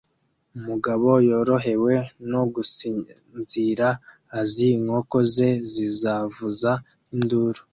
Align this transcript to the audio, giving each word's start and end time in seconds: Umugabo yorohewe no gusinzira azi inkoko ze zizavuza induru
Umugabo 0.57 1.07
yorohewe 1.29 1.93
no 2.31 2.41
gusinzira 2.53 3.87
azi 4.39 4.65
inkoko 4.75 5.17
ze 5.33 5.49
zizavuza 5.71 6.71
induru 7.13 7.61